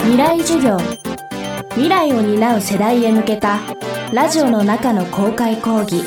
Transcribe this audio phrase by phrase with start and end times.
[0.00, 0.78] 未来授業。
[1.70, 3.58] 未来を担う世代へ向けた
[4.12, 6.02] ラジオの中の公開講義。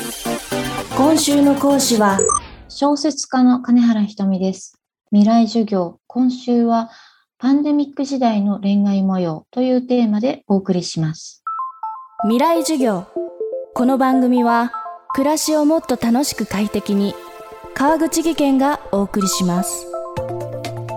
[0.96, 2.18] 今週の講師は
[2.68, 4.78] 小説家の金原ひとみです。
[5.10, 5.98] 未来授業。
[6.06, 6.90] 今週は
[7.38, 9.46] パンデミック時代の恋愛模様。
[9.50, 11.44] というテーマでお送りします。
[12.22, 13.06] 未来授業。
[13.74, 14.72] この番組は
[15.14, 17.14] 暮らしをもっと楽しく快適に
[17.74, 19.86] 川口義賢がお送りします。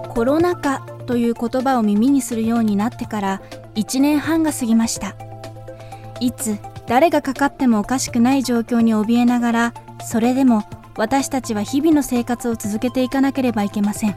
[0.09, 3.41] コロナ禍という言葉を耳にするようになってから
[3.75, 5.15] 1年半が過ぎました。
[6.19, 6.57] いつ
[6.87, 10.63] 誰がかかってもおかしくない状況に怯えながらそれでも
[10.97, 14.15] 私たちは日々の生活を続けていかなければいけません。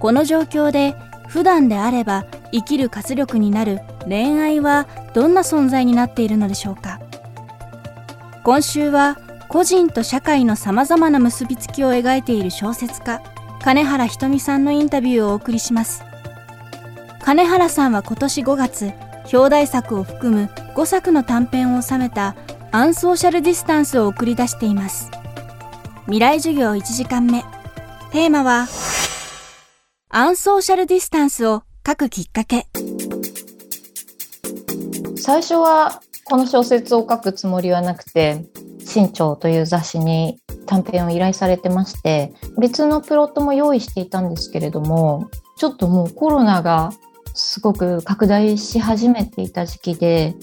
[0.00, 0.94] この状況で
[1.28, 7.00] 普段であれば生きる活力になる恋愛はどんな存在になっているのでしょうか。
[8.44, 9.18] 今週は
[9.48, 13.20] 個人と社会のさまざまな結びつきを描いている小説家
[13.66, 16.04] 金原ひとみさんのインタビューをお送りします。
[17.20, 18.92] 金原さんは今年5月
[19.32, 22.36] 表題作を含む5作の短編を収めた
[22.70, 25.10] アンソーシャルディスタンスを送り出しています。
[26.04, 27.42] 未来授業1時間目。
[28.12, 28.68] テーマは
[30.10, 32.68] アンソーシャルディスタンスを書くきっかけ。
[35.16, 38.44] 最初はこの小説を書くつもりはなくて
[38.84, 46.92] 新潮という雑誌に短編を依頼されてまして別のプロットも用意していたんですけれどもちょっともうコロナが
[47.34, 50.34] すごく拡大し始めていた時期で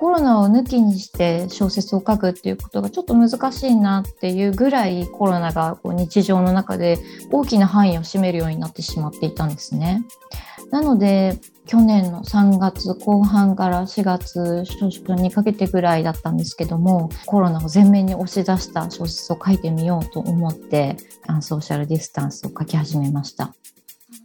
[0.00, 6.96] コロナを抜きにして小説を書くっていうことがちょっと難しいなっていうぐらいコロナがこう日常の中で
[7.30, 10.02] 大きな範囲を占めるようになってしまっていたんですね。
[10.70, 20.96] なので去年の3月後半から4月初旬にかけてぐらいだったんですけどもコロナを前面に押し出した小説を書いてみようと思って
[21.42, 23.54] ソーシャルディスタンスを書き始めました。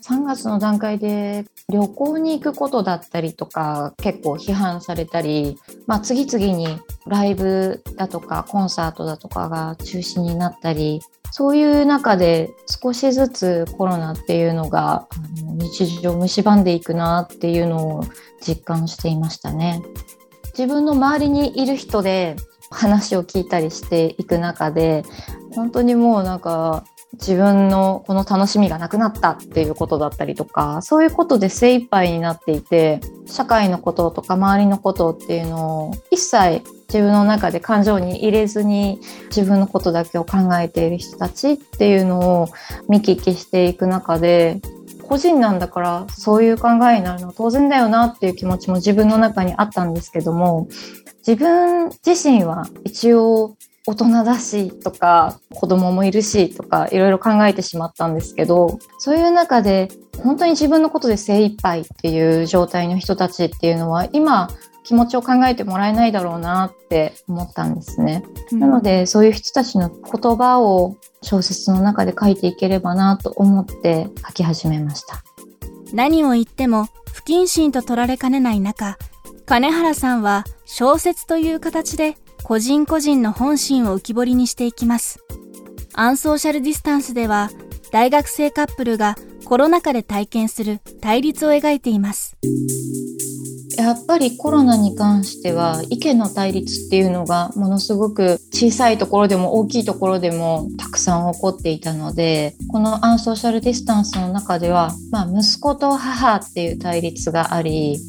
[0.08, 11.02] 3月の段階で旅行に行くことだったりとか結構批判されたり、まあ、次々にライブだとかコンサートだとかが中止になったり
[11.32, 15.08] そういう中で少しずつコロナっていうのが
[15.44, 18.04] 日常を蝕んでいくなっていうのを
[18.46, 19.82] 実感していましたね。
[20.58, 22.36] 自分の周りにいる人で
[22.70, 25.04] 話を聞いたりしていく中で
[25.54, 26.86] 本当にもうなんか
[27.20, 42.50] 自分のこの楽しみがなくなったっていうことだったりとかそういうことで精一杯になっていて社会のこととか周りのことっていうのを一切自分の中で感情に入れずに自分のことだけを考えている人たちっていうのを
[42.88, 44.62] 見聞きしていく中で
[45.08, 50.68] 個人なんだからそういう考えになるのは当然だよなっていう気持ちも自分の中にあったんですけども
[51.26, 53.56] 自分自身は一応
[53.88, 59.90] 大人だしとか子供もいるしとかいろいろ考えてしまったんですけどそういう中で
[60.24, 64.50] 本当に自分のことで精一杯っていう状態の人たちっていうのは今
[64.84, 68.24] 気持ちを考えてもらえないだろうなって思ったんですね。
[68.52, 75.24] うん、なのでそういう人たちの言葉を小説の中で書いていければなと思って書き始めました。
[75.92, 78.98] 何を言っても不謹慎と取られかねない中
[79.46, 82.18] 金原さんは小説という形で
[82.48, 85.18] 個人個人の本心を浮き彫りにしていきます。
[85.96, 87.50] アンソーシャルディスタンスでは、
[87.92, 92.38] 大学生カップルがコロナ禍で体験する対立を描いています。
[93.80, 108.00] やっぱりコロナに関しては意見の対立っていうのがものすごく小さいところでも大きいところでもたくさん起こっていたのでこのアンソーシャルディスタンスの中では、まあ、息子と母っていう対立があり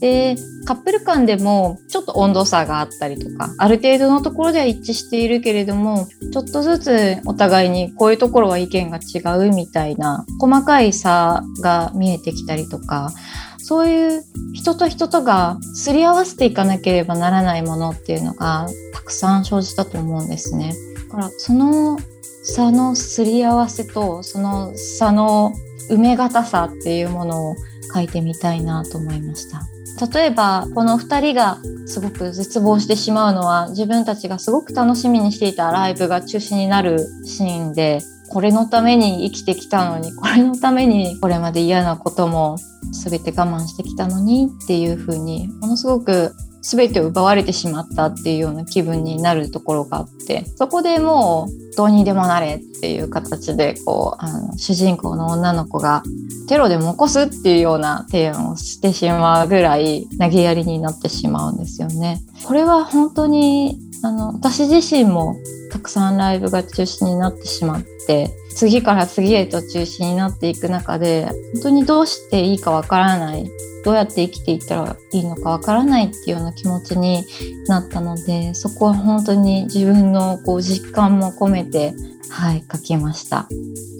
[0.00, 0.36] で
[0.66, 13.12] カップル間でもちょっと温度差があったりとかある程度のところでは一致しているけれどもちょっとずつお互いにこういうところは意見が違うみたいな細かい差が見えてきたりとか
[13.58, 14.24] そういう
[14.54, 20.72] 人と人とがすり合わせていかなければならないものっていうのがたくさん生じたと思うんですね。
[21.08, 21.98] だからその
[22.44, 25.52] 差のすり合わせとその差の
[25.90, 27.56] 埋め難さっていうものを
[27.92, 29.66] 書いてみたいなと思いました。
[30.12, 42.56] 例えばこの2人がすごく絶望してしまうのは自分たちがすごく楽しみにしていたライブが中止になるシーンでこれのために生きてきたのに これのためにこれまで嫌なことも
[42.92, 46.34] 全て我慢してきたのにっていうふうにものすごく
[46.68, 56.02] 全てを奪われてしまったっていうような気分になるところがあってそこでもうどうにでもなれっていう形でこうあの主人公の女の子が
[56.48, 62.20] テロでも起こすっていうような提案をしてしまうぐらい投げやりになってしまうんですよね。
[62.44, 65.36] これは本当にあの私自身も
[65.76, 73.50] たくさんライブが中止になってしまって次から次へと中止になっていく中で本当にどうしていいかわからない
[73.84, 77.24] どうやって生きていったらいいのかわからないっていうような気持ちに
[77.68, 81.92] なったのでそこは本当に自分のこう実感も込めて
[82.30, 83.46] はい書きました。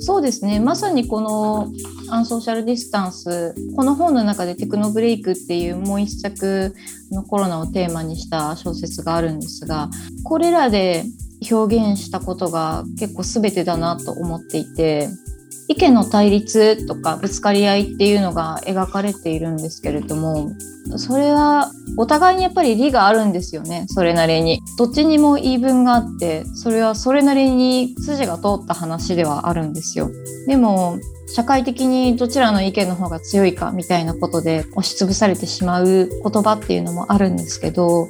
[0.00, 0.58] そうですね。
[0.58, 1.70] まさにこの
[2.10, 6.74] アンソーシャルディスタンスこの本の中でテクノブレイクっていうもう一作
[7.12, 9.88] のコロナをテーマにした小説があるんですが
[10.24, 11.04] これらで
[11.50, 15.08] 表現したことが結構全てだなと思っていて
[15.68, 20.52] 意見の対立とかぶつかり合いっていうのが描かれているんですけれども
[20.96, 24.60] それはお互いにやっぱり利があるんですよねそれなりに。
[24.78, 30.10] どっちにも言い分があってそれはそれなりに筋が通った話ではあるんですよ。
[30.46, 30.98] でも
[31.34, 38.08] 社会的にどちらの意見の方が強いかみたいなことで押しつぶされてしまう言葉っていうのもあるんですけど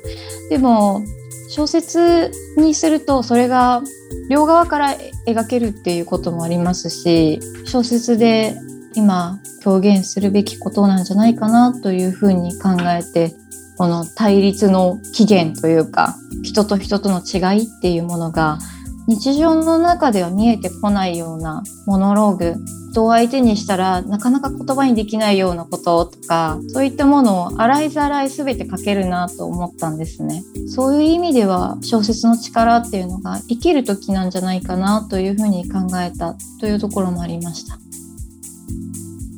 [0.50, 1.02] でも
[1.49, 3.83] 小説にするとそれが
[4.29, 4.97] 両側から
[5.27, 8.56] 描けるっていうこともありますし小説で
[8.94, 13.35] 今表現するべきことなんじゃないかなというふうに考えて
[13.77, 18.59] この対立の起源というか人と人との違いっていうものが
[19.06, 22.55] 日常の中では見えてこないようなモノローグ
[22.97, 30.43] 人を相手にしたらなかなか言葉にできないようなこととかそういったものを洗いざらい全て書けるなと思ったんですね。
[30.69, 37.79] そういう意味では小説の力っていうのが生きる時なんじゃないかなというふうに考えたというところもありました。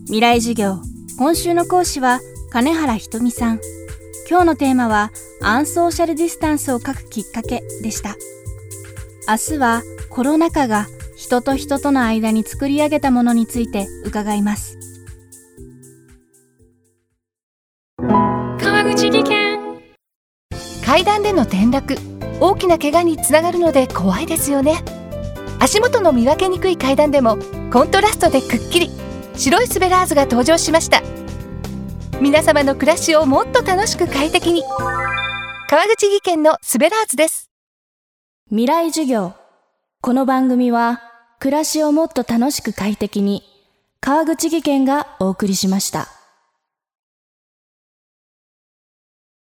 [0.05, 0.81] 未来授業
[1.19, 3.61] 今週の講師は金原ひとみさん。
[4.31, 5.11] 今日のテーマは
[5.43, 8.14] アンソーシャルディスタンスを書くきっかけでした。
[9.29, 14.79] 明日はコロナ禍が人と人との間に作り上げたものについて伺います。
[18.59, 19.83] 川口技研。
[20.83, 21.97] 階段での転落。
[22.41, 24.83] 大きな怪我につながるので怖いですよね。
[25.61, 27.37] 足元の見分けにくい階段でも
[27.71, 28.91] コントラストでくっきり。
[29.35, 31.03] 白いスベラーズが登場しました。
[32.19, 34.63] 皆様の暮らしをもっと楽しく快適に。
[35.69, 37.48] 川口技研のスベラーズです。
[38.50, 39.35] 未来授業
[40.00, 41.03] この番組は
[41.39, 43.43] 暮らしをもっと楽しく快適に
[44.00, 46.18] 川口義賢がお送りしました。